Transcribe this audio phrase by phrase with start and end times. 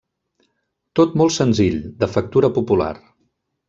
[1.01, 2.93] Tot molt senzill, de factura popular.